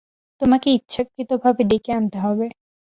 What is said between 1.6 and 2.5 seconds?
ডেকে আনতে হবে।